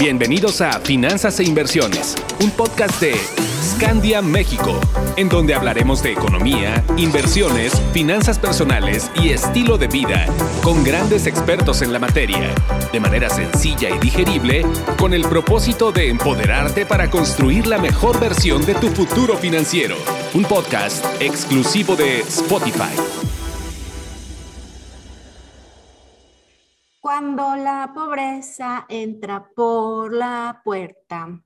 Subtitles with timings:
[0.00, 3.14] Bienvenidos a Finanzas e Inversiones, un podcast de
[3.62, 4.80] Scandia México,
[5.18, 10.24] en donde hablaremos de economía, inversiones, finanzas personales y estilo de vida
[10.62, 12.54] con grandes expertos en la materia,
[12.90, 14.64] de manera sencilla y digerible,
[14.98, 19.96] con el propósito de empoderarte para construir la mejor versión de tu futuro financiero.
[20.32, 23.19] Un podcast exclusivo de Spotify.
[27.20, 31.38] Cuando la pobreza entra por la puerta,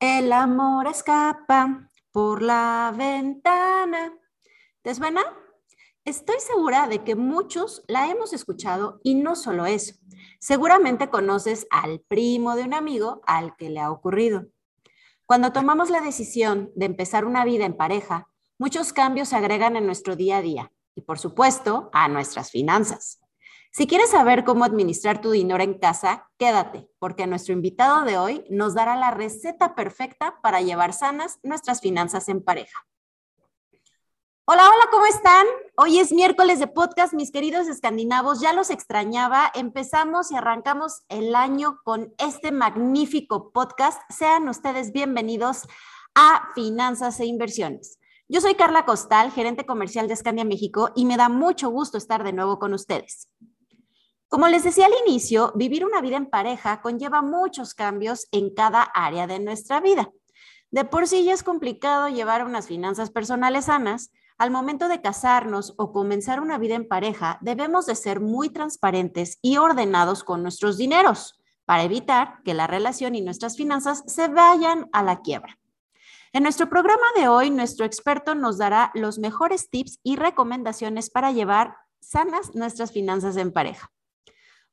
[0.00, 4.12] el amor escapa por la ventana.
[4.82, 5.22] ¿Te suena?
[6.04, 9.94] Estoy segura de que muchos la hemos escuchado y no solo eso.
[10.40, 14.46] Seguramente conoces al primo de un amigo al que le ha ocurrido.
[15.26, 18.26] Cuando tomamos la decisión de empezar una vida en pareja,
[18.58, 23.20] muchos cambios se agregan en nuestro día a día y, por supuesto, a nuestras finanzas.
[23.76, 28.44] Si quieres saber cómo administrar tu dinero en casa, quédate, porque nuestro invitado de hoy
[28.48, 32.86] nos dará la receta perfecta para llevar sanas nuestras finanzas en pareja.
[34.44, 35.44] Hola, hola, ¿cómo están?
[35.76, 39.50] Hoy es miércoles de podcast, mis queridos escandinavos, ya los extrañaba.
[39.56, 44.00] Empezamos y arrancamos el año con este magnífico podcast.
[44.08, 45.66] Sean ustedes bienvenidos
[46.14, 47.98] a Finanzas e Inversiones.
[48.28, 52.22] Yo soy Carla Costal, gerente comercial de Escandia México, y me da mucho gusto estar
[52.22, 53.28] de nuevo con ustedes.
[54.34, 58.82] Como les decía al inicio, vivir una vida en pareja conlleva muchos cambios en cada
[58.82, 60.10] área de nuestra vida.
[60.72, 64.10] De por sí ya es complicado llevar unas finanzas personales sanas.
[64.36, 69.38] Al momento de casarnos o comenzar una vida en pareja, debemos de ser muy transparentes
[69.40, 74.88] y ordenados con nuestros dineros para evitar que la relación y nuestras finanzas se vayan
[74.90, 75.60] a la quiebra.
[76.32, 81.30] En nuestro programa de hoy, nuestro experto nos dará los mejores tips y recomendaciones para
[81.30, 83.93] llevar sanas nuestras finanzas en pareja.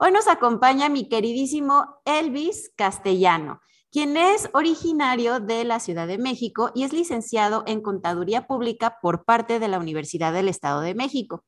[0.03, 6.71] Hoy nos acompaña mi queridísimo Elvis Castellano, quien es originario de la Ciudad de México
[6.73, 11.45] y es licenciado en Contaduría Pública por parte de la Universidad del Estado de México.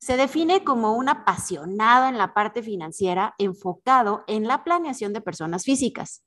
[0.00, 5.62] Se define como un apasionado en la parte financiera enfocado en la planeación de personas
[5.62, 6.24] físicas.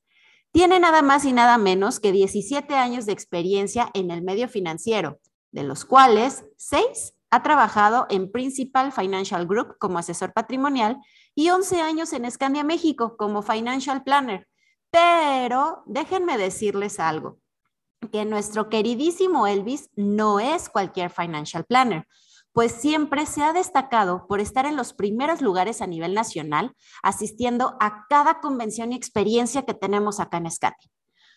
[0.53, 5.19] Tiene nada más y nada menos que 17 años de experiencia en el medio financiero,
[5.51, 10.97] de los cuales 6 ha trabajado en Principal Financial Group como asesor patrimonial
[11.35, 14.47] y 11 años en Escandia México como Financial Planner.
[14.89, 17.39] Pero déjenme decirles algo,
[18.11, 22.07] que nuestro queridísimo Elvis no es cualquier Financial Planner,
[22.53, 27.77] pues siempre se ha destacado por estar en los primeros lugares a nivel nacional, asistiendo
[27.79, 30.89] a cada convención y experiencia que tenemos acá en Escandia.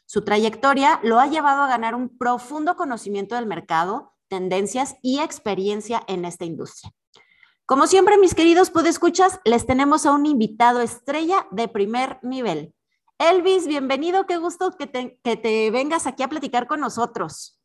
[0.06, 6.02] Su trayectoria lo ha llevado a ganar un profundo conocimiento del mercado, tendencias y experiencia
[6.06, 6.92] en esta industria.
[7.66, 12.72] Como siempre, mis queridos podescuchas, les tenemos a un invitado estrella de primer nivel.
[13.18, 17.60] Elvis, bienvenido, qué gusto que te, vengas aquí a platicar con nosotros.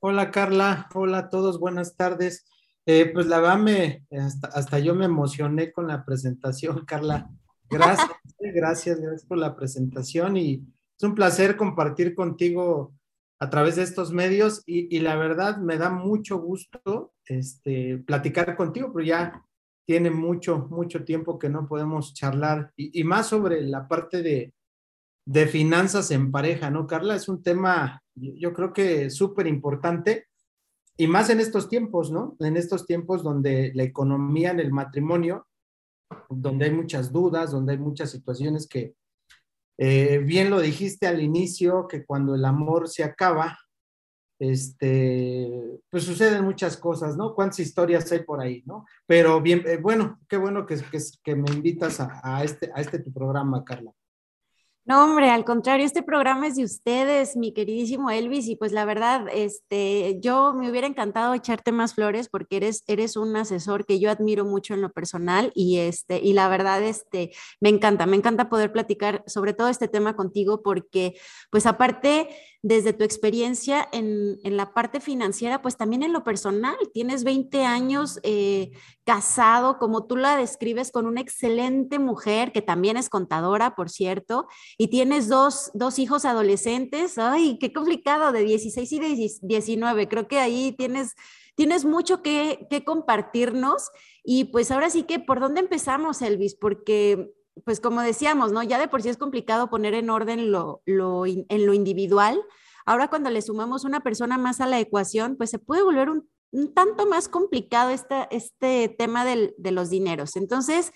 [0.00, 2.46] Hola Carla, hola a todos, buenas tardes.
[2.86, 7.28] Eh, pues la verdad, me, hasta, yo me emocioné con la presentación, Carla.
[7.68, 10.64] Gracias, gracias, gracias por la presentación y
[10.96, 12.94] es un placer compartir contigo
[13.42, 18.92] a través de estos medios y, la verdad me da mucho gusto este, platicar contigo,
[18.94, 19.44] pero ya
[19.84, 24.54] tiene mucho, mucho tiempo que no podemos charlar y, más sobre la parte de,
[25.26, 27.16] de, finanzas en pareja, ¿no, Carla?
[27.16, 30.28] Es un tema, yo creo que súper importante
[30.96, 32.36] y más en estos tiempos, ¿no?
[32.38, 35.48] En estos tiempos donde la economía en el matrimonio,
[36.30, 38.94] donde hay muchas dudas, donde hay muchas situaciones que,
[39.78, 43.58] eh, bien lo dijiste al inicio, que cuando el amor se acaba,
[44.38, 47.34] este, pues suceden muchas cosas, ¿no?
[47.34, 48.84] ¿Cuántas historias hay por ahí, ¿no?
[49.06, 50.78] Pero bien, eh, bueno, qué bueno que,
[51.22, 53.92] que, me invitas a, este, a este tu programa, Carla.
[54.84, 58.84] No, hombre, al contrario, este programa es de ustedes, mi queridísimo Elvis, y pues la
[58.84, 64.00] verdad, este, yo me hubiera encantado echarte más flores porque eres, eres un asesor que
[64.00, 67.30] yo admiro mucho en lo personal y este, y la verdad, este,
[67.60, 71.14] me encanta, me encanta poder platicar sobre todo este tema contigo porque,
[71.50, 72.28] pues aparte,
[72.62, 76.76] desde tu experiencia en, la parte financiera, pues también en lo personal.
[76.94, 78.70] Tienes 20 años eh,
[79.04, 84.46] casado, como tú la describes, con una excelente mujer que también es contadora, por cierto,
[84.78, 87.18] y tienes dos, hijos adolescentes.
[87.18, 89.00] Ay, qué complicado, de 16 y
[89.42, 90.08] 19.
[90.08, 91.16] Creo que ahí tienes,
[91.56, 93.90] tienes mucho que, compartirnos.
[94.22, 96.54] Y pues ahora sí que, ¿por dónde empezamos, Elvis?
[96.54, 97.32] Porque
[97.64, 98.62] pues como decíamos, ¿no?
[98.62, 102.40] Ya de por sí es complicado poner en orden lo, en lo individual.
[102.86, 106.28] Ahora cuando le sumamos una persona más a la ecuación, pues se puede volver un,
[106.74, 110.36] tanto más complicado este, este tema de los dineros.
[110.36, 110.92] Entonces,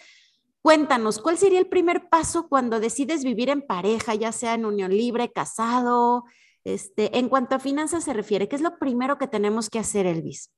[0.63, 4.91] cuéntanos, ¿cuál sería el primer paso cuando decides vivir en pareja, ya sea en unión
[4.91, 6.25] libre, casado?
[6.67, 10.05] Este, en cuanto a finanzas se refiere, ¿qué es lo primero que tenemos que hacer,
[10.05, 10.51] Elvis?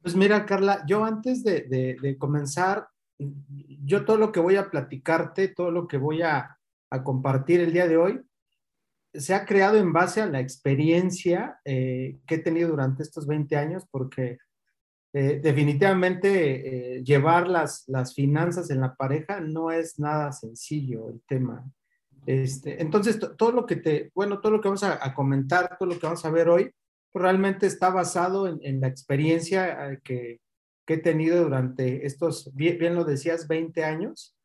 [0.00, 2.86] Pues mira, Carla, yo antes de, comenzar,
[3.18, 6.52] yo todo lo que voy a platicarte, todo lo que voy a,
[7.04, 8.22] compartir el día de hoy,
[9.12, 13.54] se ha creado en base a la experiencia eh, que he tenido durante estos 20
[13.56, 14.38] años, porque
[15.12, 17.84] eh, definitivamente eh, llevar las,
[18.14, 21.70] finanzas en la pareja no es nada sencillo el tema.
[22.24, 25.98] Este, entonces, todo lo que te, bueno, todo lo que vamos a, comentar, todo lo
[25.98, 26.70] que vamos a ver hoy,
[27.12, 30.40] realmente está basado en, la experiencia que,
[30.86, 34.36] que, he tenido durante estos, bien, lo decías, 20 años.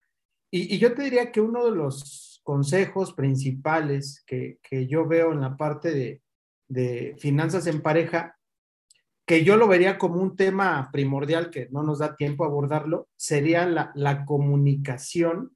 [0.51, 5.31] Y, y, yo te diría que uno de los consejos principales que, que yo veo
[5.31, 6.21] en la parte de,
[6.67, 8.37] de finanzas en pareja
[9.25, 13.07] que yo lo vería como un tema primordial que no nos da tiempo a abordarlo,
[13.15, 15.55] sería la, la comunicación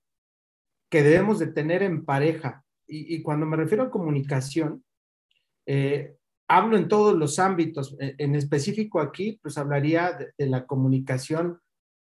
[0.90, 2.64] que debemos de tener en pareja.
[2.88, 4.86] Y, cuando me refiero a comunicación,
[5.66, 6.16] eh,
[6.48, 7.96] hablo en todos los ámbitos.
[8.00, 11.60] En, específico aquí, pues hablaría de, la comunicación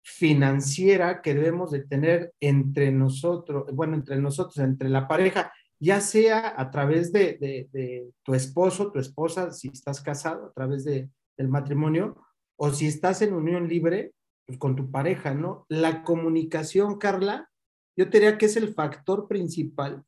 [0.03, 6.53] financiera que debemos de tener entre nosotros, bueno, entre nosotros, entre la pareja, ya sea
[6.57, 7.37] a través de,
[7.71, 12.17] de, tu esposo, tu esposa, si estás casado, a través de, el matrimonio,
[12.57, 14.13] o si estás en unión libre,
[14.45, 15.65] pues con tu pareja, ¿no?
[15.69, 17.49] La comunicación, Carla,
[17.95, 20.03] yo diría que es el factor principal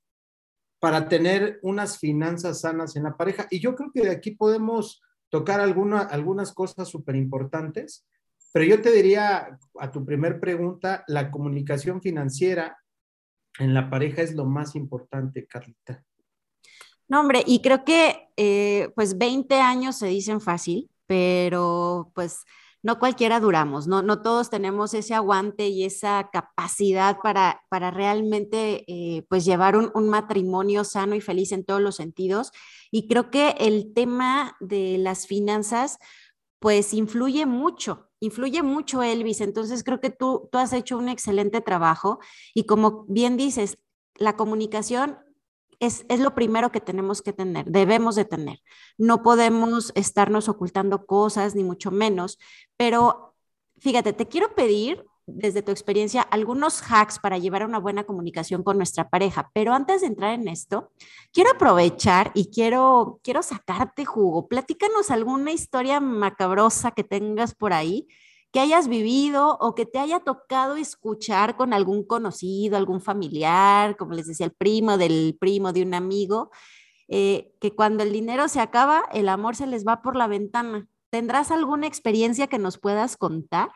[0.81, 3.45] para tener unas finanzas sanas en la pareja.
[3.51, 4.99] Y yo creo que de aquí podemos
[5.29, 8.07] tocar alguna, algunas cosas súper importantes,
[8.51, 12.79] pero yo te diría a tu primer pregunta, la comunicación financiera
[13.59, 16.03] en la pareja es lo más importante, Carlita.
[17.07, 22.43] No, hombre, y creo que eh, pues 20 años se dicen fácil, pero pues
[22.83, 28.83] no cualquiera duramos, no, no todos tenemos ese aguante y esa capacidad para, para realmente
[28.87, 32.51] eh, pues llevar un, un, matrimonio sano y feliz en todos los sentidos.
[32.89, 35.99] Y creo que el tema de las finanzas
[36.61, 39.41] pues influye mucho, influye mucho Elvis.
[39.41, 42.19] Entonces creo que tú, tú has hecho un excelente trabajo
[42.53, 43.79] y como bien dices,
[44.15, 45.17] la comunicación
[45.81, 48.59] es, lo primero que tenemos que tener, debemos de tener.
[48.97, 52.37] No podemos estarnos ocultando cosas, ni mucho menos,
[52.77, 53.33] pero
[53.79, 58.77] fíjate, te quiero pedir desde tu experiencia algunos hacks para llevar una buena comunicación con
[58.77, 59.49] nuestra pareja.
[59.53, 60.91] Pero antes de entrar en esto,
[61.33, 64.47] quiero aprovechar y quiero, quiero sacarte jugo.
[64.47, 68.07] Platícanos alguna historia macabrosa que tengas por ahí
[68.51, 74.13] que hayas vivido o que te haya tocado escuchar con algún conocido, algún familiar, como
[74.13, 76.51] les decía, el primo del primo de un amigo,
[77.07, 80.87] eh, que cuando el dinero se acaba, el amor se les va por la ventana.
[81.09, 83.69] ¿Tendrás alguna experiencia que nos puedas contar?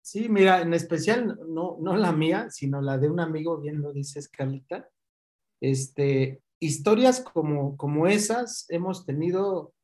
[0.00, 3.92] Sí, mira, en especial no, no la mía, sino la de un amigo, bien lo
[3.92, 4.88] dices, Carlita.
[5.60, 9.74] Este, historias como, como esas hemos tenido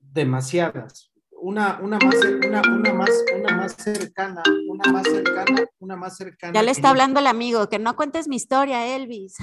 [0.00, 1.13] demasiadas
[1.44, 6.54] una, una, más, una, una, más, una más cercana, una más cercana, una más cercana.
[6.54, 9.36] Ya le está hablando el amigo, que no cuentes mi historia, Elvis.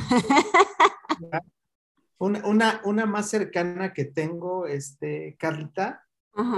[2.18, 6.04] Una, una, una más cercana que tengo, este, Carlita,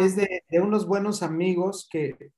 [0.02, 2.32] es de, de, unos buenos amigos que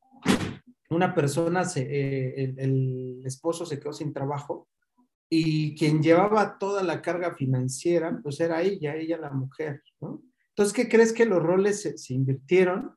[0.89, 4.67] una persona, se, eh, el, el esposo se quedó sin trabajo
[5.27, 10.21] y quien llevaba toda la carga financiera, pues era ella, ella la mujer, ¿no?
[10.55, 12.95] Entonces, ¿qué crees que los roles se, invirtieron?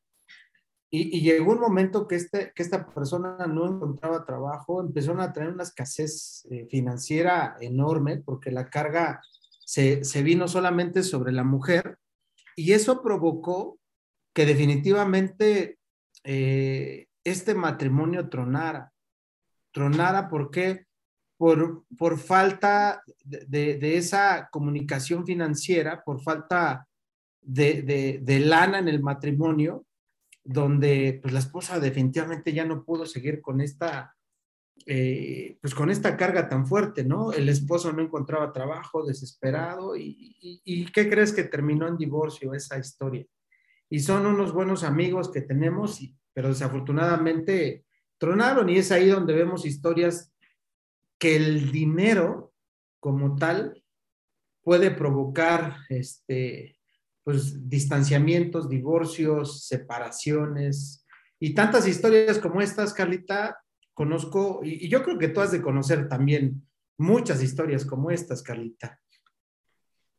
[0.91, 5.51] Y, llegó un momento que, este, que esta persona no encontraba trabajo, empezaron a tener
[5.51, 9.21] una escasez eh, financiera enorme porque la carga
[9.67, 11.99] se, vino solamente sobre la mujer
[12.55, 13.81] y eso provocó
[14.33, 15.79] que definitivamente
[16.23, 18.93] eh, este matrimonio tronara.
[19.73, 20.87] Tronara, ¿por qué?
[21.37, 26.88] Por, por falta de, de, esa comunicación financiera, por falta
[27.41, 29.87] de, de, lana en el matrimonio,
[30.45, 34.17] donde pues la esposa definitivamente ya no pudo seguir con esta,
[34.87, 37.33] eh, pues con esta carga tan fuerte, ¿no?
[37.33, 42.79] El esposo no encontraba trabajo, desesperado, y, y, ¿qué crees que terminó en divorcio esa
[42.79, 43.27] historia?
[43.91, 46.01] Y son unos buenos amigos que tenemos,
[46.33, 47.85] pero desafortunadamente
[48.19, 50.33] tronaron y es ahí donde vemos historias
[51.19, 52.53] que el dinero
[53.01, 53.83] como tal
[54.63, 56.78] puede provocar este,
[57.29, 61.05] pues distanciamientos, divorcios, separaciones
[61.39, 66.09] y tantas historias como estas, Carlita, conozco y, yo creo que tú has de conocer
[66.09, 66.67] también
[66.97, 68.99] muchas historias como estas, Carlita.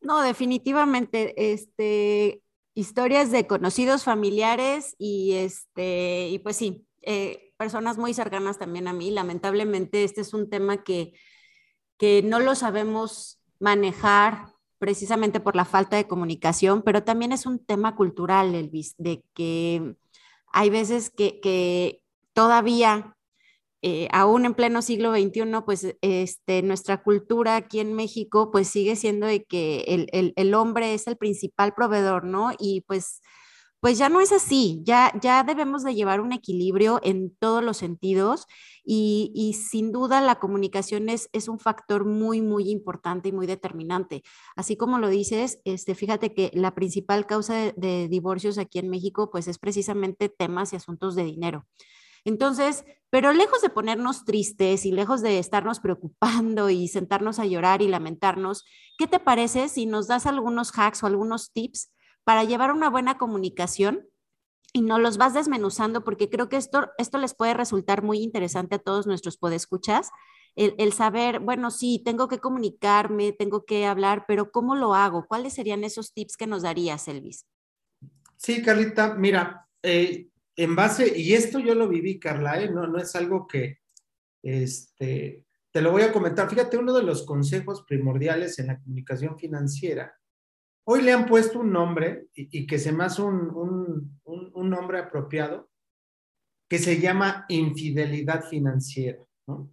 [0.01, 2.43] No, definitivamente, este,
[2.75, 8.93] historias de conocidos familiares y este, y pues sí, eh, personas muy cercanas también a
[8.93, 9.09] mí.
[9.09, 11.13] Lamentablemente, este es un tema que,
[11.97, 17.63] que no lo sabemos manejar precisamente por la falta de comunicación, pero también es un
[17.63, 19.95] tema cultural, Elvis, de que
[20.47, 22.01] hay veces que,
[22.33, 23.15] todavía
[23.81, 28.95] eh, aún en pleno siglo XXI, pues este, nuestra cultura aquí en México, pues sigue
[28.95, 32.51] siendo de que el, el, hombre es el principal proveedor, ¿no?
[32.57, 33.21] Y pues,
[33.79, 37.77] pues ya no es así, ya, ya debemos de llevar un equilibrio en todos los
[37.77, 38.45] sentidos
[38.83, 43.47] y, y sin duda la comunicación es, es, un factor muy, muy importante y muy
[43.47, 44.23] determinante.
[44.55, 48.89] Así como lo dices, este, fíjate que la principal causa de, de divorcios aquí en
[48.89, 51.65] México, pues es precisamente temas y asuntos de dinero.
[52.25, 57.81] Entonces, pero lejos de ponernos tristes y lejos de estarnos preocupando y sentarnos a llorar
[57.81, 58.65] y lamentarnos,
[58.97, 61.91] ¿qué te parece si nos das algunos hacks o algunos tips
[62.29, 64.07] para llevar una buena comunicación
[64.71, 66.03] y no los vas desmenuzando?
[66.03, 70.11] Porque creo que esto, esto les puede resultar muy interesante a todos nuestros podescuchas.
[70.55, 75.25] El, el saber, bueno, sí, tengo que comunicarme, tengo que hablar, pero ¿cómo lo hago?
[75.25, 77.47] ¿Cuáles serían esos tips que nos darías, Elvis?
[78.37, 82.69] Sí, Carlita, mira, eh, en base, y esto yo lo viví, Carla, ¿eh?
[82.69, 83.79] no, no es algo que,
[84.43, 86.47] este, te lo voy a comentar.
[86.47, 90.18] Fíjate, uno de los consejos primordiales en la comunicación financiera,
[90.85, 95.69] hoy le han puesto un nombre y, que se me hace un, un, nombre apropiado,
[96.69, 99.71] que se llama infidelidad financiera, ¿no?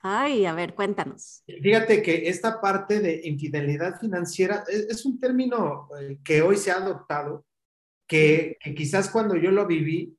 [0.00, 1.42] Ay, a ver, cuéntanos.
[1.46, 6.70] Fíjate que esta parte de infidelidad financiera es, es un término eh, que hoy se
[6.70, 7.44] ha adoptado,
[8.06, 10.16] que, que, quizás cuando yo lo viví,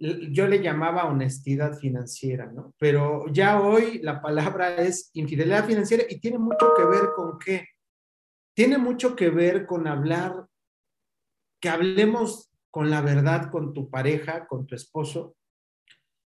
[0.00, 2.74] yo le llamaba honestidad financiera, ¿no?
[2.78, 7.66] Pero ya hoy la palabra es infidelidad financiera y tiene mucho que ver con qué.
[8.60, 10.46] Tiene mucho que ver con hablar,
[11.62, 15.34] que hablemos con la verdad con tu pareja, con tu esposo,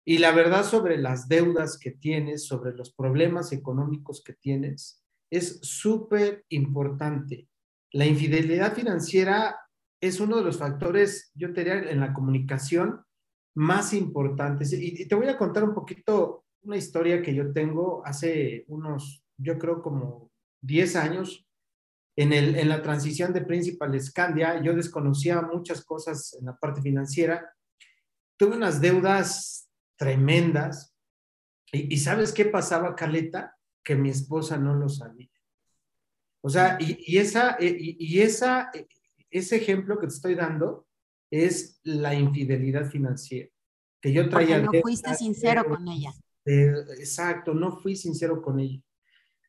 [0.07, 5.61] y la verdad sobre las deudas que tienes, sobre los problemas económicos que tienes, es
[5.63, 7.49] súper importante.
[7.91, 9.59] La infidelidad financiera
[9.99, 13.03] es uno de los factores, yo te diría, en la comunicación
[13.57, 14.75] más importantes.
[14.75, 19.59] Y, te voy a contar un poquito una historia que yo tengo hace unos, yo
[19.59, 21.47] creo como 10 años,
[22.17, 26.83] en, el, en la transición de Principal Scandia, yo desconocía muchas cosas en la parte
[26.83, 27.55] financiera.
[28.37, 30.95] Tuve unas deudas tremendas.
[31.73, 33.57] ¿Y, sabes qué pasaba, Carleta?
[33.85, 35.31] Que mi esposa no lo sabía.
[36.43, 38.71] O sea, y, esa, y, y esa,
[39.31, 40.87] ese ejemplo que te estoy dando
[41.31, 43.49] es la infidelidad financiera.
[44.01, 44.63] Que yo traía.
[44.63, 46.13] Porque no fuiste sincero con ella.
[46.45, 48.81] exacto, no fui sincero con ella.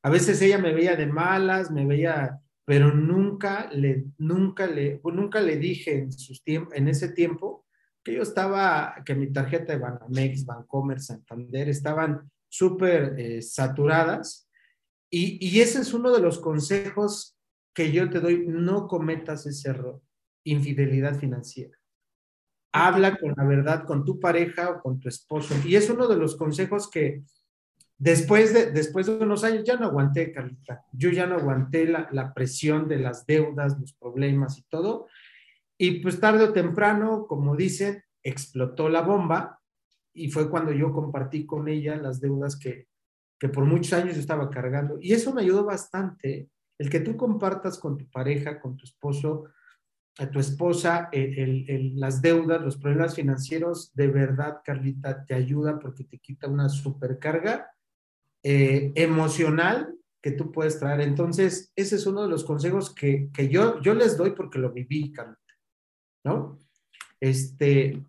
[0.03, 2.39] A veces ella me veía de malas, me veía,
[2.71, 7.65] pero nunca le, nunca le, nunca le dije en, sus en ese tiempo
[8.01, 14.49] que yo estaba, que mi tarjeta de Banamex, Bancomer, Santander estaban súper eh, saturadas.
[15.09, 17.37] Y, y ese es uno de los consejos
[17.75, 20.01] que yo te doy, no cometas ese error
[20.45, 21.77] infidelidad financiera.
[22.71, 25.55] Habla con la verdad con tu pareja o con tu esposo.
[25.65, 27.21] Y es uno de los consejos que
[28.01, 30.83] después de, después de unos años ya no aguanté, Carlita.
[30.91, 35.07] Yo ya no aguanté la, la presión de las deudas, los problemas y todo.
[35.77, 39.59] Y pues tarde o temprano, como dicen, explotó la bomba
[40.13, 42.87] y fue cuando yo compartí con ella las deudas que,
[43.39, 44.97] que por muchos años yo estaba cargando.
[44.99, 49.45] Y eso me ayudó bastante, el que tú compartas con tu pareja, con tu esposo,
[50.17, 56.17] a tu esposa las deudas, los problemas financieros, de verdad, Carlita, te ayuda porque te
[56.17, 57.69] quita una supercarga
[58.43, 61.01] eh, emocional que tú puedes traer.
[61.01, 65.11] Entonces, ese es uno de los consejos que, yo, yo les doy porque lo viví,
[65.11, 65.55] Carlita,
[66.23, 66.59] ¿no?
[67.19, 68.03] Este,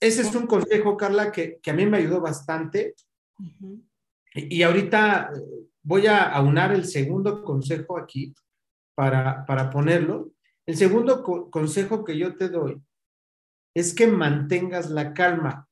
[0.00, 2.94] ese es un consejo, Carla, que, a mí me ayudó bastante.
[4.34, 8.34] y, y, ahorita eh, voy a aunar el segundo consejo aquí
[8.94, 10.34] para, para ponerlo
[10.66, 12.80] el segundo consejo que yo te doy
[13.74, 15.68] es que mantengas la calma.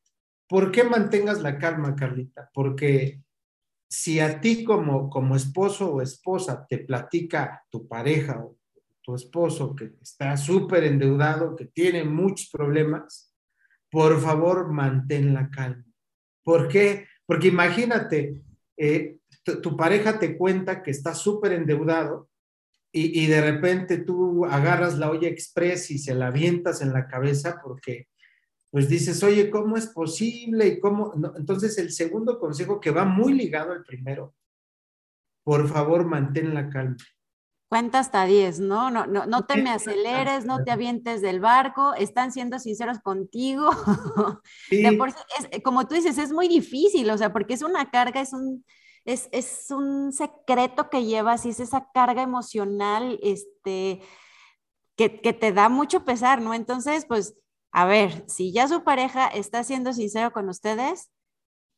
[0.48, 2.50] ¿Por qué mantengas la calma, Carlita?
[2.52, 3.22] Porque
[3.92, 8.56] si a ti como, como esposo o esposa te platica tu pareja o
[9.02, 13.34] tu esposo que está súper endeudado, que tiene muchos problemas,
[13.90, 15.84] por favor mantén la calma.
[16.42, 17.06] ¿Por qué?
[17.26, 18.40] Porque imagínate,
[18.78, 22.30] eh, tu, pareja te cuenta que está súper endeudado
[22.90, 27.60] y, de repente tú agarras la olla express y se la avientas en la cabeza
[27.62, 28.08] porque
[28.72, 30.66] pues dices, oye, ¿cómo es posible?
[30.66, 34.34] Y cómo, entonces el segundo consejo que va muy ligado al primero,
[35.44, 36.96] por favor, mantén la calma.
[37.68, 38.90] Cuenta hasta 10, ¿no?
[38.90, 43.68] No, no, no te me aceleres, no te avientes del barco, están siendo sinceros contigo.
[45.64, 48.64] como tú dices, es muy difícil, o sea, porque es una carga, es un,
[49.04, 54.00] es, es un secreto que llevas y es esa carga emocional, este,
[54.96, 56.54] que, que te da mucho pesar, ¿no?
[56.54, 57.34] Entonces, pues,
[57.72, 61.10] a ver, si ya su pareja está siendo sincero con ustedes,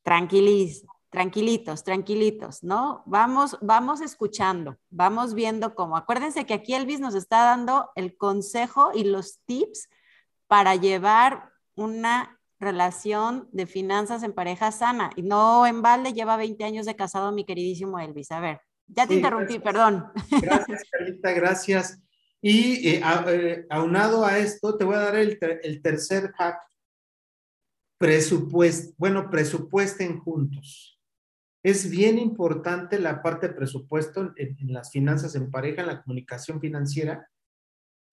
[0.03, 3.05] tranquiliz, tranquilitos, tranquilitos, ¿no?
[3.07, 5.97] Vamos, vamos escuchando, vamos viendo cómo.
[5.97, 9.89] Acuérdense que aquí Elvis nos está dando el consejo y los tips
[10.49, 15.11] para llevar una relación de finanzas en pareja sana.
[15.15, 18.33] Y no en balde lleva 20 años de casado mi queridísimo Elvis.
[18.33, 20.11] A ver, ya te interrumpí, perdón.
[20.43, 22.04] Gracias, Carlita, gracias.
[22.45, 25.39] Y eh, eh, aunado a esto, te voy a dar el,
[25.83, 26.61] tercer hack.
[27.99, 30.95] Presupuesto, bueno, presupuesten juntos
[31.65, 36.61] es bien importante la parte de presupuesto en, las finanzas en pareja, en la comunicación
[36.61, 37.31] financiera,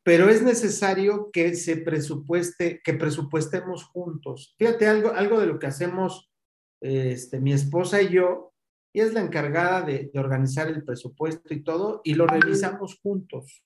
[0.04, 4.56] pero es necesario que se presupueste, que presupuestemos juntos.
[4.58, 6.32] Fíjate algo, algo de lo que hacemos
[6.80, 8.54] este, mi esposa y yo,
[8.94, 13.62] y es la encargada de, de organizar el presupuesto y todo, y lo revisamos juntos.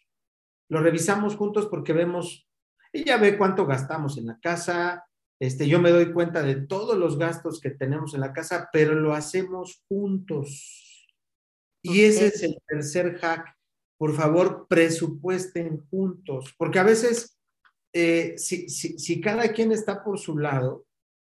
[0.70, 2.48] Lo revisamos juntos porque vemos,
[2.92, 5.06] ella ve cuánto gastamos en la casa,
[5.40, 8.96] este, yo me doy cuenta de todos los gastos que tenemos en la casa, pero
[8.96, 11.14] lo hacemos juntos.
[11.82, 13.54] Y ese es el tercer hack.
[13.98, 17.38] Por favor, presupuesten juntos, porque a veces,
[17.94, 20.86] eh, si, cada quien está por su lado,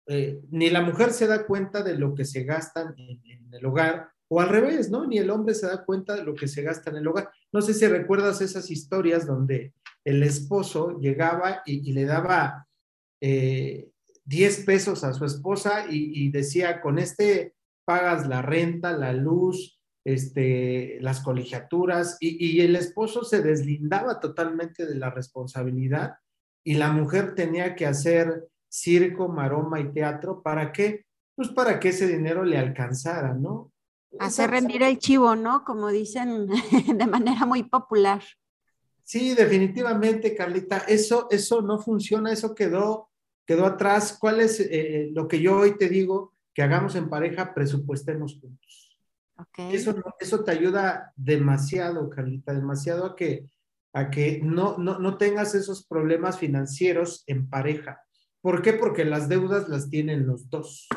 [0.08, 4.10] eh, ni la mujer se da cuenta de lo que se gasta en, el hogar,
[4.28, 5.06] o al revés, ¿no?
[5.06, 7.30] Ni el hombre se da cuenta de lo que se gasta en el hogar.
[7.52, 9.72] No sé si recuerdas esas historias donde
[10.04, 12.66] el esposo llegaba y, le daba
[13.20, 13.90] eh,
[14.24, 17.54] 10 pesos a su esposa y, decía, con este
[17.84, 24.96] pagas la renta, la luz, este, las colegiaturas, y, el esposo se deslindaba totalmente de
[24.96, 26.16] la responsabilidad
[26.64, 30.42] y la mujer tenía que hacer circo, maroma y teatro.
[30.42, 31.06] ¿Para qué?
[31.36, 33.72] Pues para que ese dinero le alcanzara, ¿no?
[34.18, 35.64] Hacer rendir el chivo, ¿no?
[35.64, 36.48] Como dicen
[36.86, 38.22] de manera muy popular.
[39.04, 43.10] Sí, definitivamente, Carlita, eso, eso no funciona, eso quedó
[43.46, 44.16] quedó atrás.
[44.20, 47.54] ¿Cuál es eh, lo que yo hoy te digo que hagamos en pareja?
[47.54, 48.98] Presupuestemos juntos.
[49.56, 53.46] Eso, eso te ayuda demasiado, Carlita, demasiado a que,
[53.92, 58.02] a que no, no, no tengas esos problemas financieros en pareja.
[58.40, 58.72] ¿Por qué?
[58.72, 60.88] Porque las deudas las tienen los dos.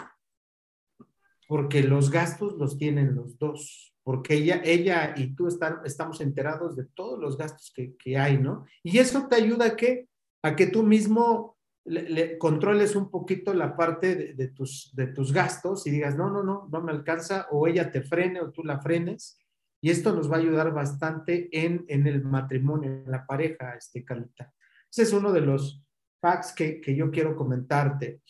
[1.50, 3.96] Porque los gastos los tienen los dos.
[4.04, 8.38] Porque ella, ella y tú están, estamos enterados de todos los gastos que, que hay,
[8.38, 8.68] ¿no?
[8.84, 10.08] Y eso te ayuda a que,
[10.44, 15.88] a que tú mismo le, controles un poquito la parte de, tus, de tus gastos
[15.88, 18.80] y digas, no, no, no, no me alcanza, o ella te frene o tú la
[18.80, 19.40] frenes.
[19.82, 24.06] Y esto nos va a ayudar bastante en, en el matrimonio, en la pareja, este,
[24.06, 24.54] Carlita.
[24.92, 25.84] Ese es uno de los
[26.22, 28.22] facts que, que yo quiero comentarte.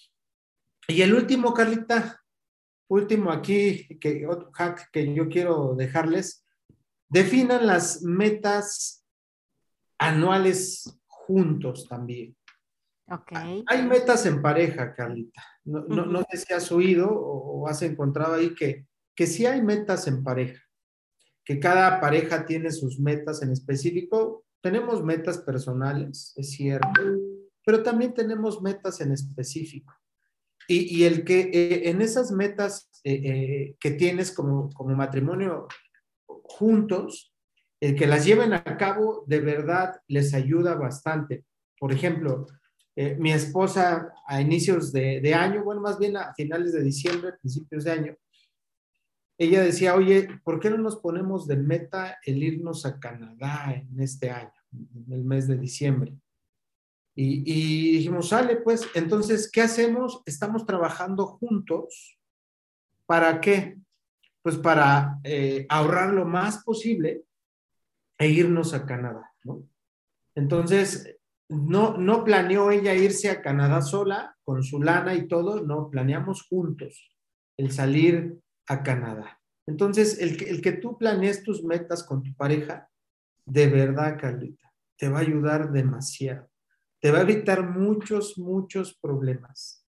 [0.88, 2.21] Y el último, Carlita,
[2.89, 6.45] último aquí, que otro hack que yo quiero dejarles,
[7.08, 9.06] definan las metas
[9.97, 12.36] anuales juntos también.
[13.67, 15.43] Hay metas en pareja, Carlita.
[15.65, 20.08] No, no, sé si has oído o, has encontrado ahí que, que sí hay metas
[20.08, 20.62] en pareja,
[21.43, 24.45] que cada pareja tiene sus metas en específico.
[24.62, 27.02] Tenemos metas personales, es cierto,
[27.65, 29.93] pero también tenemos metas en específico.
[30.71, 35.67] Y, el que eh, en esas metas eh, eh, que tienes como, como matrimonio
[36.27, 37.34] juntos,
[37.82, 41.43] el que las lleven a cabo de verdad les ayuda bastante.
[41.79, 42.45] Por ejemplo,
[43.17, 47.91] mi esposa a inicios de, año, bueno, más bien a finales de diciembre, principios de
[47.91, 48.15] año,
[49.38, 54.01] ella decía, oye, ¿por qué no nos ponemos de meta el irnos a Canadá en
[54.01, 56.13] este año, en el mes de diciembre?
[57.21, 60.21] Y, dijimos, sale, pues, entonces, ¿qué hacemos?
[60.25, 62.17] Estamos trabajando juntos.
[63.05, 63.77] ¿Para qué?
[64.41, 67.25] Pues para eh, ahorrar lo más posible
[68.17, 69.67] e irnos a Canadá, ¿no?
[70.34, 71.17] Entonces,
[71.49, 76.47] no, no planeó ella irse a Canadá sola con su lana y todo, no, planeamos
[76.47, 77.13] juntos
[77.58, 79.41] el salir a Canadá.
[79.67, 82.89] Entonces, el el que tú planees tus metas con tu pareja,
[83.45, 86.48] de verdad, Carlita, te va a ayudar demasiado.
[86.99, 89.85] Te va a evitar muchos, muchos problemas.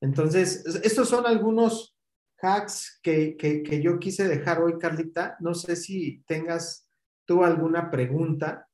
[0.00, 1.96] Entonces, estos son algunos
[2.40, 5.36] hacks que, que yo quise dejar hoy, Carlita.
[5.40, 6.88] No sé si tengas
[7.26, 8.68] tú alguna pregunta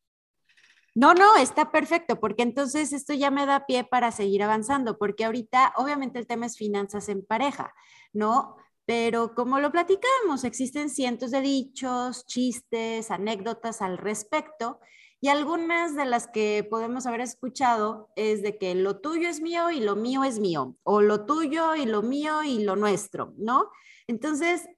[0.97, 5.25] no, no, está perfecto, porque entonces esto ya me da pie para seguir avanzando, porque
[5.25, 7.75] ahorita obviamente el tema es finanzas en pareja,
[8.13, 8.57] ¿no?
[8.85, 14.79] Pero como lo platicamos, existen cientos de dichos, chistes, anécdotas al respecto
[15.25, 19.71] y algunas de las que podemos haber escuchado es de que lo tuyo es mío
[19.71, 23.71] y lo mío es mío, o lo tuyo y lo mío y lo nuestro, ¿no?
[24.07, 24.69] Entonces,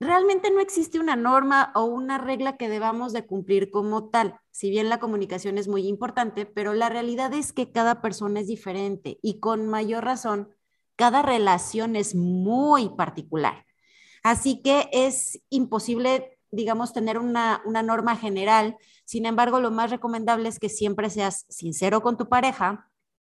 [0.00, 4.36] realmente no existe una norma o una regla que debamos de cumplir como tal.
[4.50, 8.48] Si bien la comunicación es muy importante, pero la realidad es que cada persona es
[8.48, 10.52] diferente y con mayor razón,
[10.96, 13.64] cada relación es muy particular.
[14.24, 18.76] Así que es imposible digamos, tener una, norma general.
[19.04, 22.90] Sin embargo, lo más recomendable es que siempre seas sincero con tu pareja.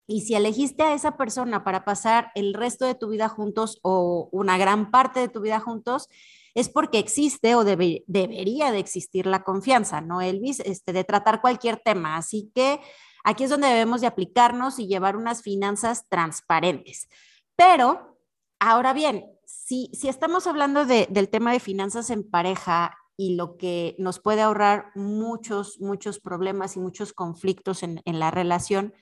[0.07, 4.27] Y si elegiste a esa persona para pasar el resto de tu vida juntos o
[4.31, 6.09] una gran parte de tu vida juntos,
[6.55, 10.61] es porque existe o debería de existir la confianza, ¿no, Elvis?
[10.61, 12.17] Este, de tratar cualquier tema.
[12.17, 12.79] Así que
[13.23, 17.07] aquí es donde debemos de aplicarnos y llevar unas finanzas transparentes.
[17.55, 18.17] Pero,
[18.59, 23.97] ahora bien, si, si estamos hablando del tema de finanzas en pareja y lo que
[23.97, 28.93] nos puede ahorrar muchos, muchos problemas y muchos conflictos en, la relación,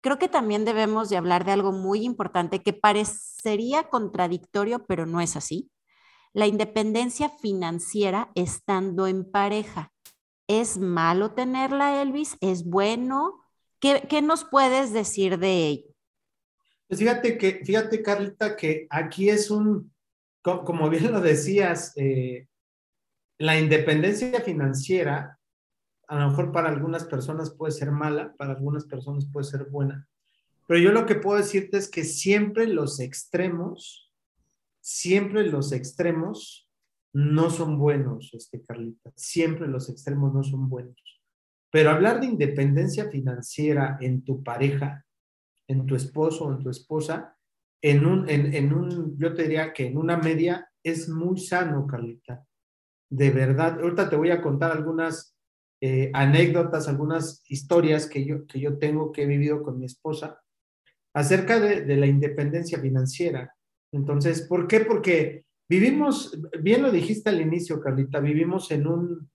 [0.00, 5.20] creo que también debemos de hablar de algo muy importante que parecería contradictorio, pero no
[5.20, 5.70] es así.
[6.32, 9.92] La independencia financiera estando en pareja.
[10.46, 12.38] ¿Es malo tenerla, Elvis?
[12.40, 13.44] ¿Es bueno?
[13.80, 15.94] ¿Qué, qué nos puedes decir de ello?
[16.86, 19.92] Pues fíjate que, fíjate, Carlita, que aquí es un,
[20.42, 22.48] como bien lo decías, eh,
[23.38, 25.38] la independencia financiera,
[26.08, 30.08] a lo mejor para algunas personas puede ser mala, para algunas personas puede ser buena,
[30.66, 34.12] pero yo lo que puedo decirte es que siempre los extremos,
[34.80, 36.68] siempre los extremos
[37.12, 40.96] no son buenos, este Carlita, siempre los extremos no son buenos.
[41.70, 45.06] Pero hablar de independencia financiera en tu pareja,
[45.68, 47.36] en tu esposo o en tu esposa,
[47.80, 52.47] en un, en un, yo te diría que en una media es muy sano, Carlita
[53.10, 55.34] de verdad, ahorita te voy a contar algunas
[55.80, 60.40] eh, anécdotas, algunas historias que yo, que yo tengo, que he vivido con mi esposa,
[61.14, 63.54] acerca de, la independencia financiera.
[63.92, 64.80] Entonces, ¿por qué?
[64.80, 69.30] Porque vivimos, bien lo dijiste al inicio, Carlita, vivimos en un,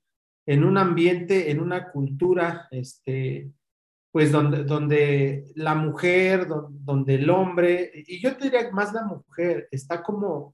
[0.45, 3.51] en un ambiente, en una cultura, este,
[4.11, 9.67] pues donde, donde la mujer, donde el hombre, y yo te diría más la mujer,
[9.71, 10.53] está como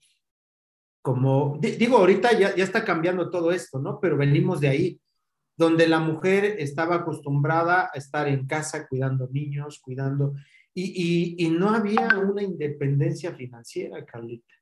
[1.10, 4.00] como, digo, ahorita ya, ya está cambiando todo esto, ¿no?
[4.00, 5.02] Pero venimos de ahí,
[5.58, 10.36] donde la mujer estaba acostumbrada a estar en casa cuidando niños, cuidando,
[10.72, 14.54] y, y, no había una independencia financiera, Carlita.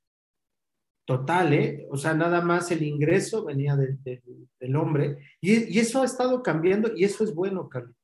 [1.04, 1.86] Total, ¿eh?
[1.92, 6.96] O sea, nada más el ingreso venía del hombre, y, y, eso ha estado cambiando,
[6.96, 8.00] y eso es bueno, Carlita.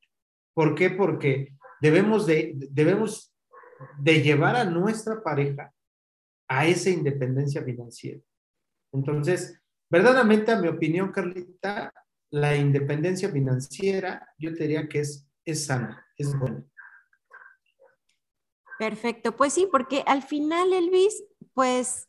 [0.52, 0.90] ¿Por qué?
[0.90, 3.34] Porque debemos de, debemos
[3.98, 5.72] de llevar a nuestra pareja
[6.46, 8.20] a esa independencia financiera.
[8.94, 11.92] Entonces, verdaderamente, a mi opinión, Carlita,
[12.30, 16.64] la independencia financiera, yo te diría que es, es sana, es buena.
[18.78, 22.08] Perfecto, pues sí, porque al final, Elvis, pues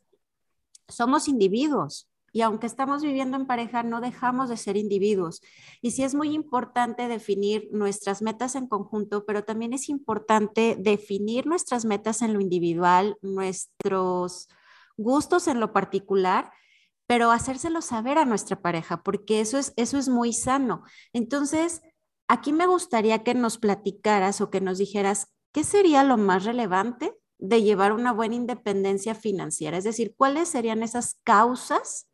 [0.88, 5.40] somos individuos y aunque estamos viviendo en pareja, no dejamos de ser individuos.
[5.80, 11.46] Y sí es muy importante definir nuestras metas en conjunto, pero también es importante definir
[11.46, 14.48] nuestras metas en lo individual, nuestros
[14.98, 16.50] gustos en lo particular,
[17.06, 20.82] pero hacérselo saber a nuestra pareja, porque eso es, eso es muy sano.
[21.12, 21.82] Entonces,
[22.28, 27.14] aquí me gustaría que nos platicaras o que nos dijeras qué sería lo más relevante
[27.38, 32.08] de llevar una buena independencia financiera, es decir, cuáles serían esas causas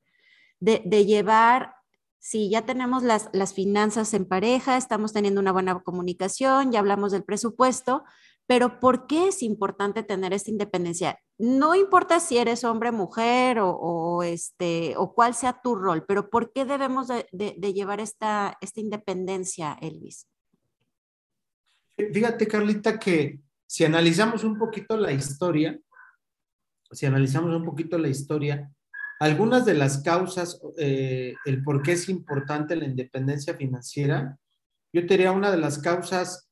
[0.58, 1.74] de, llevar,
[2.18, 7.10] si ya tenemos las, las finanzas en pareja, estamos teniendo una buena comunicación, ya hablamos
[7.10, 8.04] del presupuesto,
[8.46, 11.18] pero ¿por qué es importante tener esta independencia?
[11.38, 16.52] No importa si eres hombre, mujer o, este, o cuál sea tu rol, pero ¿por
[16.52, 20.26] qué debemos de, llevar esta, esta independencia, Elvis?
[21.96, 25.78] Fíjate, Carlita, que si analizamos un poquito la historia,
[26.90, 28.70] si analizamos un poquito la historia,
[29.20, 34.36] algunas de las causas, eh, el por qué es importante la independencia financiera,
[34.92, 36.50] yo te diría una de las causas,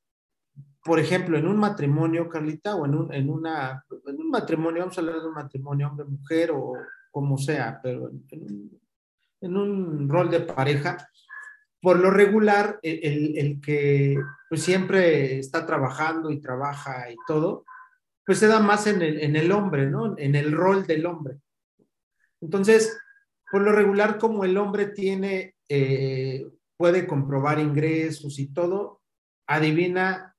[0.83, 4.97] por ejemplo, en un matrimonio, Carlita, o en un, en una, en un matrimonio, vamos
[4.97, 6.73] a hablar de un matrimonio hombre-mujer o
[7.11, 8.11] como sea, pero
[9.40, 11.09] en, un, rol de pareja,
[11.83, 14.16] por lo regular, el, el, que
[14.49, 17.64] pues, siempre está trabajando y trabaja y todo,
[18.25, 20.16] pues se da más en el, en el hombre, ¿no?
[20.16, 21.38] En el rol del hombre.
[22.40, 22.97] Entonces,
[23.51, 29.03] por lo regular, como el hombre tiene, eh, puede comprobar ingresos y todo,
[29.47, 30.30] adivina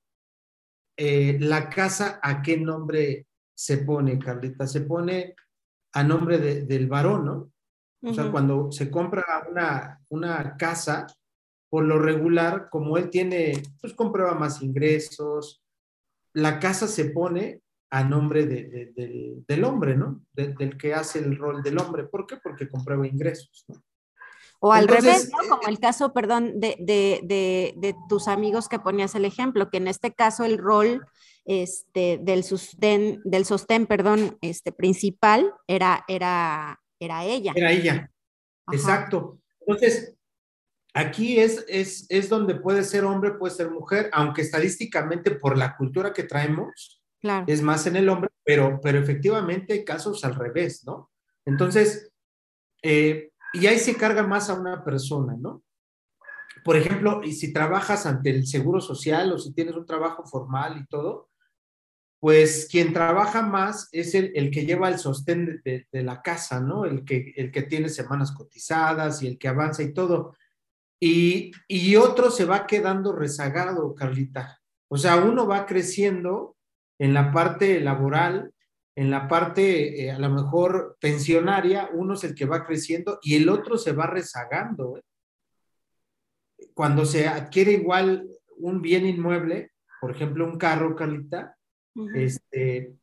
[0.96, 4.66] eh, la casa a qué nombre se pone, Carlita.
[4.66, 5.34] Se pone
[5.92, 7.52] a nombre del varón, ¿no?
[8.04, 11.06] O sea, cuando se compra una, una casa,
[11.70, 15.62] por lo regular, como él tiene, pues comprueba más ingresos,
[16.32, 20.24] la casa se pone a nombre del hombre, ¿no?
[20.32, 22.04] del que hace el rol del hombre.
[22.04, 22.38] ¿Por qué?
[22.42, 23.82] Porque comprueba ingresos, ¿no?
[24.64, 25.48] O al revés, ¿no?
[25.48, 30.14] Como el caso, perdón, de, de, tus amigos que ponías el ejemplo, que en este
[30.14, 31.04] caso el rol
[31.44, 37.52] este, del sostén, del sostén, perdón, este, principal era, era, era ella.
[37.56, 38.08] Era ella,
[38.70, 39.40] exacto.
[39.66, 40.14] Entonces,
[40.94, 45.76] aquí es, es, es donde puede ser hombre, puede ser mujer, aunque estadísticamente por la
[45.76, 47.46] cultura que traemos, claro.
[47.48, 51.10] es más en el hombre, pero, pero efectivamente hay casos al revés, ¿no?
[51.44, 52.12] Entonces,
[52.80, 55.62] eh, y ahí se carga más a una persona, ¿no?
[56.64, 60.78] Por ejemplo, y si trabajas ante el seguro social o si tienes un trabajo formal
[60.78, 61.28] y todo,
[62.20, 66.84] pues quien trabaja más es el, el que lleva el sostén de, la casa, ¿no?
[66.84, 70.36] El que, el que tiene semanas cotizadas y el que avanza y todo.
[71.00, 74.60] Y, y otro se va quedando rezagado, Carlita.
[74.88, 76.56] O sea, uno va creciendo
[77.00, 78.52] en la parte laboral
[78.94, 83.36] en la parte, eh, a lo mejor, pensionaria, uno es el que va creciendo y
[83.36, 84.98] el otro se va rezagando.
[84.98, 85.02] ¿eh?
[86.74, 88.28] Cuando se adquiere igual
[88.58, 91.56] un bien inmueble, por ejemplo, un carro, Carlita,
[92.14, 92.94] este,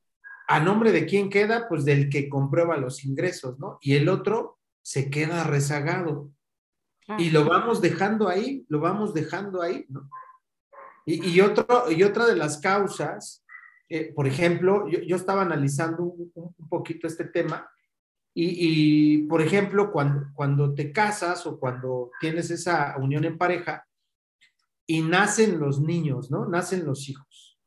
[0.48, 1.68] ¿a nombre de quién queda?
[1.68, 3.78] Pues del que comprueba los ingresos, ¿no?
[3.82, 6.32] Y el otro se queda rezagado.
[7.18, 10.10] Y lo vamos dejando ahí, lo vamos dejando ahí, ¿no?
[11.06, 13.44] Y, y, otro, y otra de las causas
[13.90, 17.68] eh, por ejemplo, yo, estaba analizando un, poquito este tema
[18.36, 23.86] y, por ejemplo, cuando, cuando te casas o cuando tienes esa unión en pareja
[24.86, 26.48] y nacen los niños, ¿no?
[26.48, 27.60] Nacen los hijos.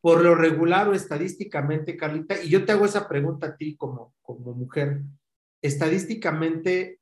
[0.00, 4.14] Por lo regular o estadísticamente, Carlita, y yo te hago esa pregunta a ti como,
[4.20, 5.02] como mujer,
[5.62, 7.00] estadísticamente,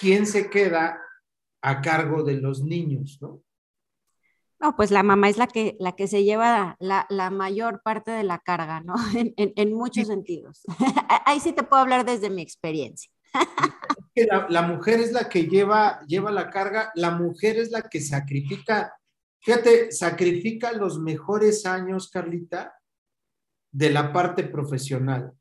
[0.00, 1.00] ¿quién se queda
[1.62, 3.42] a cargo de los niños, ¿no?
[4.60, 8.10] No, pues la mamá es la que, la que se lleva la, la mayor parte
[8.10, 8.94] de la carga, ¿no?
[9.14, 10.62] En, en, muchos sentidos.
[11.26, 13.10] Ahí sí te puedo hablar desde mi experiencia.
[14.14, 18.00] La, la, mujer es la que lleva, lleva la carga, la mujer es la que
[18.00, 18.94] sacrifica,
[19.40, 22.74] fíjate, sacrifica los mejores años, Carlita,
[23.72, 25.32] de la parte profesional.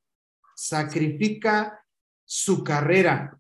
[0.56, 1.86] Sacrifica
[2.26, 3.40] su carrera.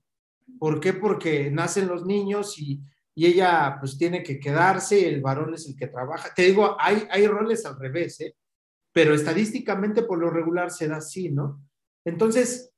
[0.59, 0.93] ¿Por qué?
[0.93, 2.79] Porque nacen los niños y
[3.15, 6.33] y ella pues tiene que quedarse, el varón es el que trabaja.
[6.33, 8.35] Te digo, hay, roles al revés, ¿eh?
[8.91, 11.61] pero estadísticamente por lo regular se da así, ¿no?
[12.05, 12.71] Entonces,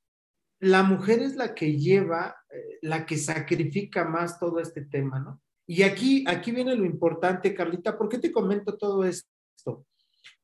[0.60, 5.40] la mujer es la que lleva, eh, la que sacrifica más todo este tema, ¿no?
[5.66, 9.86] Y aquí, aquí viene lo importante, Carlita, ¿por qué te comento todo esto?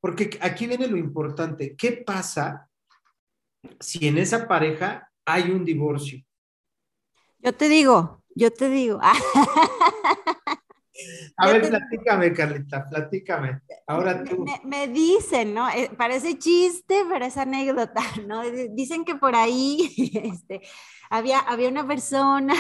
[0.00, 2.68] Porque aquí viene lo importante, ¿qué pasa
[3.78, 6.20] si en esa pareja hay un divorcio?
[7.38, 9.01] Yo te digo, yo te digo.
[11.37, 13.61] A ver, platícame, Carlita, platícame.
[13.87, 14.45] Ahora tú.
[14.64, 15.68] Me, dicen, ¿no?
[15.71, 18.42] Eh, parece chiste, pero es anécdota, ¿no?
[18.71, 19.90] Dicen que por ahí
[20.25, 20.61] este,
[21.11, 22.55] había, había una persona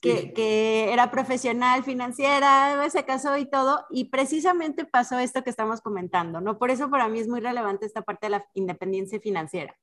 [0.00, 5.80] que, que, era profesional financiera, se casó y todo, y precisamente pasó esto que estamos
[5.80, 6.58] comentando, ¿no?
[6.58, 9.74] Por eso para mí es muy relevante esta parte de la independencia financiera.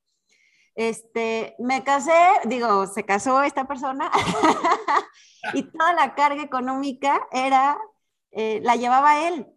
[0.76, 4.10] Este, me casé, digo, se casó esta persona
[5.54, 7.78] y toda la carga económica era,
[8.32, 9.48] eh, la llevaba él,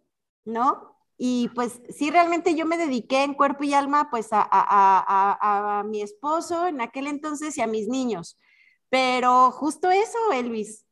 [0.45, 0.97] ¿no?
[1.17, 5.85] Y pues sí, realmente yo me dediqué en cuerpo y alma pues a, a, a,
[5.85, 8.37] mi esposo en aquel entonces y a mis niños.
[8.89, 10.85] Pero justo eso, Elvis,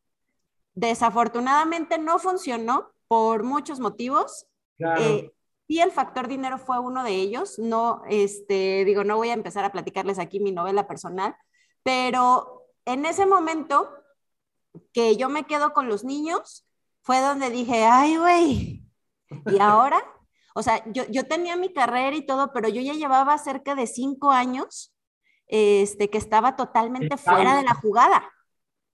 [0.74, 4.46] desafortunadamente no funcionó por muchos motivos.
[4.78, 5.02] Claro.
[5.02, 5.32] Eh,
[5.68, 7.59] y el factor dinero fue uno de ellos.
[7.59, 11.35] No, este, digo, no voy a empezar a platicarles aquí mi novela personal,
[11.83, 13.88] pero en ese momento
[14.92, 16.66] que yo me quedo con los niños,
[17.03, 18.88] fue donde dije, ay, güey,
[19.46, 20.03] ¿y ahora?
[20.55, 23.87] O sea, yo, yo tenía mi carrera y todo, pero yo ya llevaba cerca de
[23.87, 24.94] cinco años
[25.46, 28.31] este, que estaba totalmente fuera de la jugada.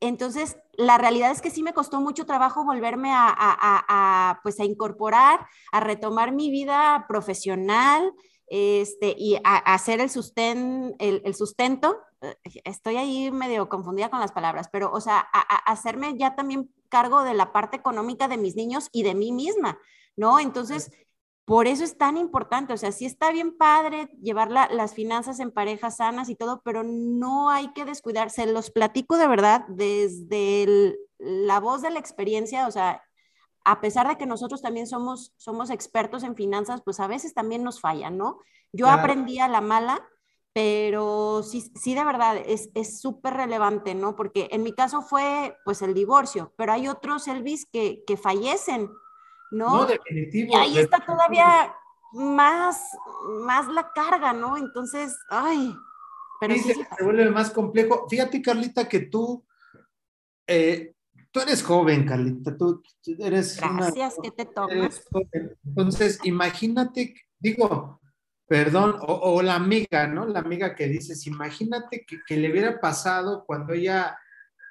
[0.00, 5.46] Entonces, la realidad es que sí me costó mucho trabajo volverme a, pues a incorporar,
[5.72, 8.12] a retomar mi vida profesional
[8.46, 10.10] este, y a, hacer el,
[11.24, 12.00] el, sustento.
[12.64, 17.24] Estoy ahí medio confundida con las palabras, pero, o sea, a, hacerme ya también cargo
[17.24, 19.78] de la parte económica de mis niños y de mí misma,
[20.16, 20.38] ¿no?
[20.38, 20.92] Entonces,
[21.48, 25.50] por eso es tan importante, o sea, sí está bien padre llevar las finanzas en
[25.50, 28.44] parejas sanas y todo, pero no hay que descuidarse.
[28.44, 33.02] Los platico de verdad desde la voz de la experiencia, o sea,
[33.64, 37.64] a pesar de que nosotros también somos, somos expertos en finanzas, pues a veces también
[37.64, 38.40] nos fallan, ¿no?
[38.70, 40.06] Yo aprendí a la mala,
[40.52, 44.16] pero sí, sí de verdad es súper relevante, ¿no?
[44.16, 48.90] Porque en mi caso fue pues el divorcio, pero hay otros, Elvis, que, que fallecen,
[49.50, 49.78] ¿no?
[49.78, 50.52] No, definitivo.
[50.52, 51.74] Y ahí está todavía
[52.12, 52.96] más,
[53.44, 54.56] más la carga, ¿no?
[54.56, 55.74] Entonces, ay,
[56.40, 58.06] pero sí, se, vuelve más complejo.
[58.08, 59.44] Fíjate, Carlita, que tú,
[60.46, 60.94] eh,
[61.30, 62.82] tú eres joven, Carlita, tú
[63.18, 65.04] eres Gracias, que te tomas.
[65.64, 68.00] Entonces, imagínate, digo,
[68.46, 70.26] perdón, o, la amiga, ¿no?
[70.26, 74.16] La amiga que dices, imagínate que, le hubiera pasado cuando ella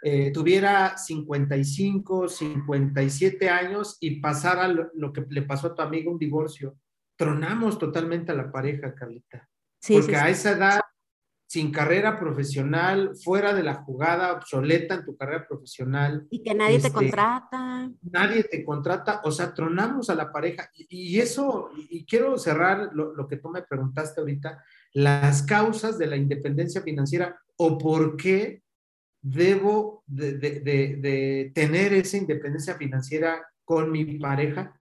[0.04, 6.20] eh, tuviera 55, 57 años y pasara lo, que le pasó a tu amiga, un
[6.20, 6.78] divorcio.
[7.16, 9.50] Tronamos totalmente a la pareja, Carlita.
[9.80, 10.82] Sí, Porque a esa edad
[11.48, 16.28] sin carrera profesional, fuera de la jugada, obsoleta en tu carrera profesional.
[16.30, 17.90] Y que nadie te este, contrata.
[18.02, 20.70] Nadie te contrata, o sea, tronamos a la pareja.
[20.76, 26.18] Y, eso, y quiero cerrar lo, que tú me preguntaste ahorita, las causas de la
[26.18, 28.62] independencia financiera o por qué
[29.22, 34.80] debo de, tener esa independencia financiera con mi pareja.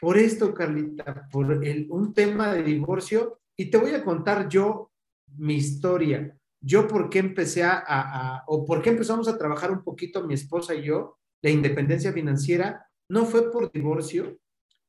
[0.00, 3.40] Por esto, Carlita, por un tema de divorcio.
[3.56, 4.90] Y te voy a contar yo
[5.36, 6.36] mi historia.
[6.60, 10.74] Yo por qué empecé a, o por qué empezamos a trabajar un poquito mi esposa
[10.74, 14.38] y yo, la independencia financiera, no fue por divorcio,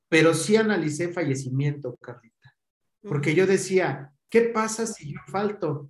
[0.07, 2.55] pero sí analicé fallecimiento, Carlita.
[3.01, 5.89] Porque yo decía, ¿qué pasa si yo falto?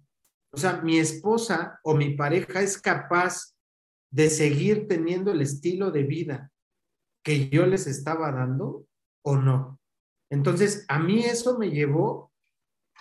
[0.54, 3.56] O sea, mi esposa o mi pareja es capaz
[4.12, 6.52] de seguir teniendo el estilo de vida
[7.24, 8.86] que yo les estaba dando
[9.24, 9.80] o no.
[10.30, 12.32] Entonces, a mí eso me llevó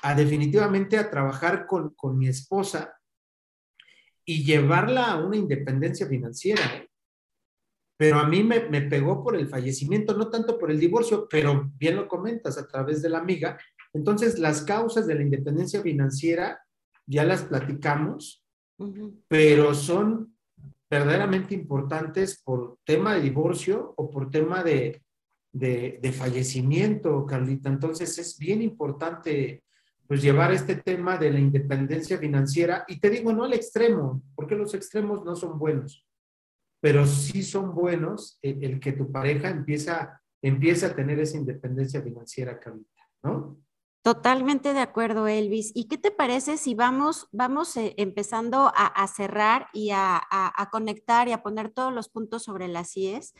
[0.02, 2.98] a definitivamente a trabajar con, mi esposa
[4.24, 6.62] y llevarla a una independencia financiera.
[6.76, 6.88] ¿eh?
[7.98, 11.96] Pero a mí me, pegó por el fallecimiento, no tanto por el divorcio, pero bien
[11.96, 13.58] lo comentas a través de la amiga.
[13.92, 16.62] Entonces, las causas de la independencia financiera
[17.06, 18.44] ya las platicamos,
[19.28, 20.36] pero son
[20.90, 25.02] verdaderamente importantes por tema de divorcio o por tema de,
[25.52, 27.68] de, de fallecimiento, Carlita.
[27.68, 29.62] Entonces, es bien importante
[30.12, 34.54] pues llevar este tema de la independencia financiera, y te digo, no al extremo, porque
[34.54, 36.06] los extremos no son buenos,
[36.82, 42.60] pero sí son buenos el, que tu pareja empieza, empieza a tener esa independencia financiera,
[42.60, 43.56] Carlita, ¿no?
[44.02, 45.70] Totalmente de acuerdo, Elvis.
[45.74, 51.28] ¿Y qué te parece si vamos, vamos eh, empezando a, cerrar y a, a, conectar
[51.28, 53.34] y a poner todos los puntos sobre las IES?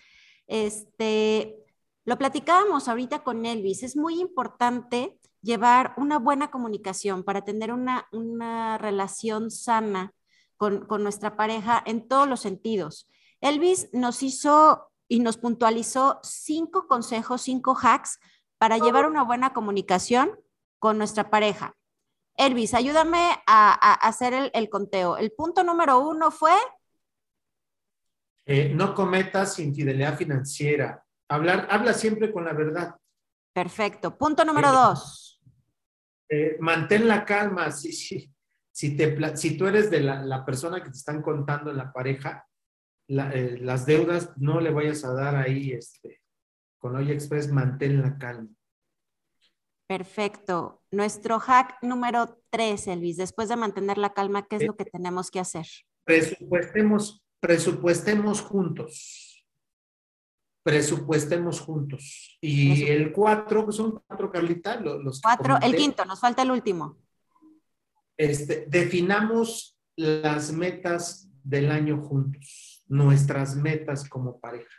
[0.46, 1.56] Este,
[2.04, 3.82] lo platicábamos ahorita con Elvis.
[3.82, 10.14] Es muy importante llevar una buena comunicación, para tener una, relación sana
[10.56, 13.08] con, nuestra pareja en todos los sentidos.
[13.40, 18.18] Elvis nos hizo y nos puntualizó cinco consejos, cinco hacks
[18.56, 20.38] para llevar una buena comunicación
[20.82, 21.76] con nuestra pareja.
[22.36, 25.16] Elvis, ayúdame a, hacer el, conteo.
[25.16, 26.54] El punto número uno fue...
[28.44, 31.04] Eh, no cometas infidelidad financiera.
[31.28, 32.96] Hablar, habla siempre con la verdad.
[33.52, 34.18] Perfecto.
[34.18, 35.40] Punto número eh, dos.
[36.28, 38.34] Eh, mantén la calma, sí, sí.
[38.72, 42.44] Si, te, si tú eres de la, persona que te están contando en la pareja,
[43.06, 46.22] las deudas no le vayas a dar ahí este,
[46.76, 48.50] con Oye Express, mantén la calma.
[49.92, 50.82] Perfecto.
[50.90, 55.30] Nuestro hack número tres, Elvis, después de mantener la calma, ¿qué es lo que tenemos
[55.30, 55.66] que hacer?
[56.04, 59.28] Presupuestemos, presupuestemos juntos
[60.64, 62.38] presupuestemos juntos.
[62.40, 66.96] Y el cuatro, que son cuatro, Carlita, los, cuatro, el quinto, nos falta el último.
[68.16, 74.70] Este, definamos las metas del año juntos, nuestras metas como pareja.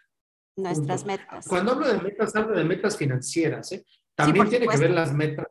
[0.55, 1.45] Nuestras metas.
[1.47, 3.85] Cuando hablo de metas, hablo de metas financieras, ¿eh?
[4.15, 5.47] También tiene que ver las metas,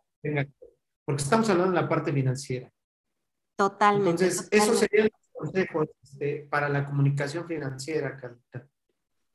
[1.05, 2.71] porque estamos hablando de la parte financiera.
[3.57, 4.25] Totalmente.
[4.25, 8.67] Entonces, esos serían los consejos este, para la comunicación financiera, Carlita.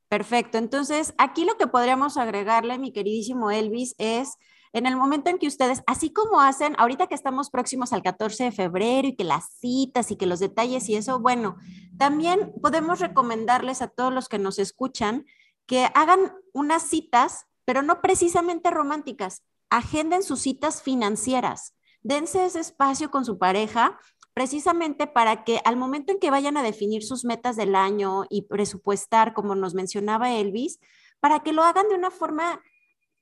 [0.10, 0.58] Perfecto.
[0.58, 4.38] Entonces, aquí lo que podríamos agregarle, mi queridísimo Elvis, es
[4.74, 8.46] en el momento en que ustedes, así como hacen, ahorita que estamos próximos al 14
[8.46, 11.58] de febrero y que las citas y que los detalles y eso, bueno,
[11.98, 15.26] también podemos recomendarles a todos los que nos escuchan
[15.66, 21.76] que hagan unas citas, pero no precisamente románticas, agenden sus citas financieras.
[22.02, 24.00] Dense ese espacio con su pareja
[24.34, 28.44] precisamente para que al momento en que vayan a definir sus metas del año y
[28.44, 30.80] presupuestar, como nos mencionaba Elvis,
[31.20, 32.62] para que lo hagan de una forma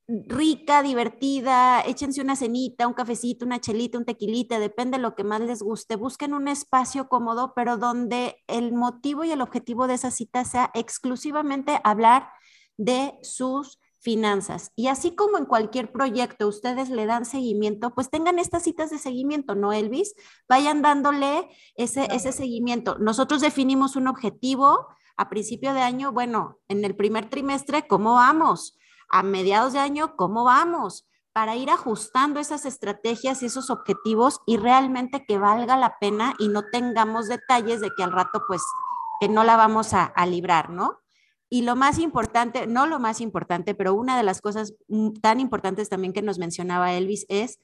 [0.08, 5.24] rica, divertida, échense una cenita, un cafecito, una chelita, un tequilita, depende de lo que
[5.24, 5.96] más les guste.
[5.96, 10.70] Busquen un espacio cómodo, pero donde el motivo y el objetivo de esa cita sea
[10.76, 12.30] exclusivamente hablar
[12.78, 14.72] de sus finanzas.
[14.76, 19.00] Y así como en cualquier proyecto ustedes le dan seguimiento, pues tengan estas citas de
[19.00, 20.14] seguimiento, ¿no, Elvis?
[20.48, 23.00] Vayan dándole ese, ese seguimiento.
[23.00, 24.88] Nosotros definimos un objetivo
[25.18, 28.78] a principio de año, bueno, en el primer trimestre, ¿cómo vamos?
[29.10, 31.10] A mediados de año, ¿cómo vamos?
[31.34, 36.50] Para ir ajustando esas estrategias y esos objetivos y realmente que valga la pena y
[36.50, 38.62] no tengamos detalles de que al rato, pues,
[39.20, 41.00] que no la vamos a, a librar, ¿no?
[41.50, 44.74] Y lo más importante, no lo más importante, pero una de las cosas
[45.22, 47.60] tan importantes también que nos mencionaba Elvis es,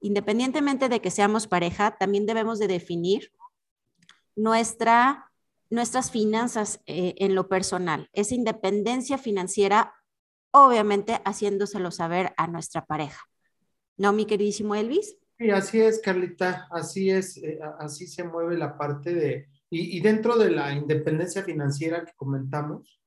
[0.00, 3.32] independientemente de que seamos pareja, también debemos de definir
[4.34, 5.30] nuestra,
[5.70, 9.94] nuestras finanzas eh, en lo personal, esa independencia financiera,
[10.50, 13.22] obviamente haciéndoselo saber a nuestra pareja.
[13.96, 15.16] ¿No, mi queridísimo Elvis?
[15.38, 20.00] Sí, así es, Carlita, así es, eh, así se mueve la parte de, y, y,
[20.00, 23.01] dentro de la independencia financiera que comentamos,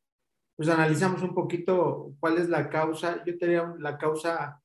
[0.56, 3.24] pues analizamos un poquito cuál es la causa.
[3.26, 4.62] Yo tenía la causa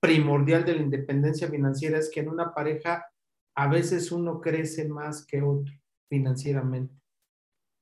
[0.00, 3.06] primordial de la independencia financiera es que en una pareja
[3.56, 5.72] a veces uno crece más que otro
[6.08, 6.94] financieramente.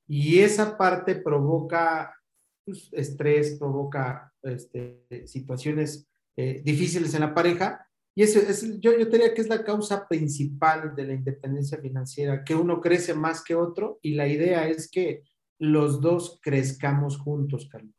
[0.07, 2.15] Y esa parte provoca
[2.63, 6.07] pues, estrés, provoca este, situaciones
[6.37, 7.87] eh, difíciles en la pareja.
[8.15, 12.43] Y eso es, yo, yo diría que es la causa principal de la independencia financiera,
[12.43, 15.23] que uno crece más que otro y la idea es que
[15.59, 17.95] los dos crezcamos juntos, Carlita.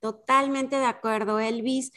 [0.00, 1.92] Totalmente de acuerdo, Elvis.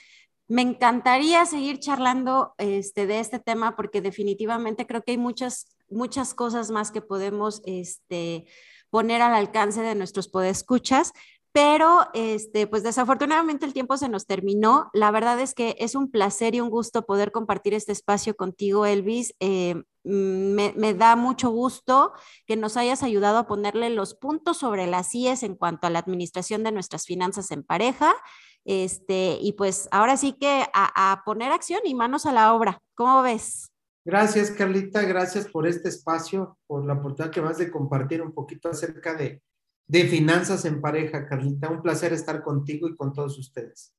[0.48, 6.34] Me encantaría seguir charlando este, de este tema porque definitivamente creo que hay muchas, muchas
[6.34, 8.48] cosas más que podemos este,
[8.90, 11.14] poner al alcance de nuestros podescuchas,
[11.60, 14.90] pero este, pues desafortunadamente el tiempo se nos terminó.
[14.94, 18.86] La verdad es que es un placer y un gusto poder compartir este espacio contigo,
[18.86, 19.36] Elvis.
[19.42, 22.14] Eh, mm, me, da mucho gusto
[22.48, 26.00] que nos hayas ayudado a ponerle los puntos sobre las IES en cuanto a la
[26.00, 28.14] administración de nuestras finanzas en pareja.
[28.64, 32.80] Este, y pues ahora sí que a, a poner acción y manos a la obra.
[32.96, 33.70] ¿Cómo ves?
[34.06, 35.02] Gracias, Carlita.
[35.02, 39.42] Gracias por este espacio, por la oportunidad que vas de compartir un poquito acerca de
[39.90, 41.68] de finanzas en pareja, Carlita.
[41.68, 43.94] Un placer estar contigo y con todos ustedes.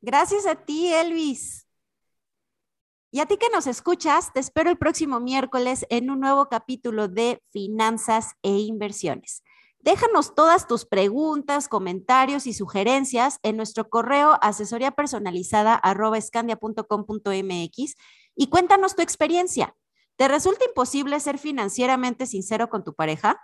[0.00, 1.68] Gracias a ti, Elvis.
[3.10, 7.06] Y a ti que nos escuchas, te espero el próximo miércoles en un nuevo capítulo
[7.06, 9.42] de Finanzas e Inversiones.
[9.78, 15.80] Déjanos todas tus preguntas, comentarios y sugerencias en nuestro correo asesoría personalizada
[18.34, 19.76] y cuéntanos tu experiencia.
[20.16, 23.38] ¿Te resulta imposible ser financieramente sincero con tu pareja?